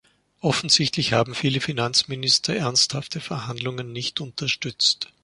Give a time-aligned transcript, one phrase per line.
[0.39, 5.13] Offensichtlich haben viele Finanzminister ernsthafte Verhandlungen nicht unterstützt.